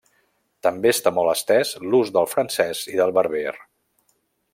També 0.67 0.93
està 0.93 1.11
molt 1.17 1.33
estès 1.33 1.73
l'ús 1.91 2.09
del 2.15 2.27
francès 2.31 2.81
i 2.95 2.99
del 3.03 3.13
berber. 3.19 3.55